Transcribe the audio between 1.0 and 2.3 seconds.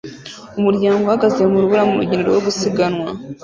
uhagaze mu rubura murugendo